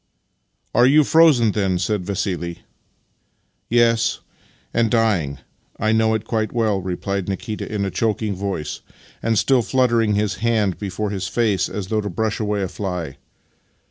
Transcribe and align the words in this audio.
"Are 0.73 0.87
you 0.87 1.03
frozen, 1.03 1.51
then?" 1.51 1.77
said 1.77 2.03
Vassili." 2.07 2.63
Yes— 3.69 4.17
and 4.73 4.89
dying; 4.89 5.37
I 5.79 5.91
know 5.91 6.15
it 6.15 6.25
quite 6.25 6.51
well," 6.51 6.81
replied 6.81 7.29
Nikita 7.29 7.71
in 7.71 7.85
a 7.85 7.91
choking 7.91 8.35
voic 8.35 8.77
j, 8.77 8.81
and 9.21 9.37
still 9.37 9.61
fluttering 9.61 10.15
his 10.15 10.37
hand 10.37 10.79
before 10.79 11.11
his 11.11 11.27
face 11.27 11.69
as 11.69 11.89
thounh 11.89 12.01
to 12.01 12.09
brush 12.09 12.39
away 12.39 12.63
a 12.63 12.67
fly. 12.67 13.17